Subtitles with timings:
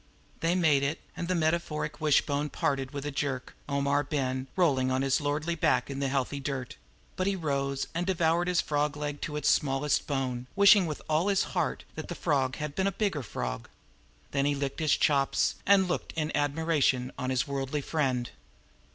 [0.39, 4.89] They made it, and the metaphoric wish bone parted with a jerk, Omar Ben rolling
[4.89, 6.75] upon his lordly back in the healthy dirt;
[7.15, 11.27] but he rose and devoured his frog leg to its smallest bone, wishing with all
[11.27, 13.69] his heart that the frog had been a bigger frog.
[14.31, 18.31] Then he licked his chops and looked in admiration on his worldly friend.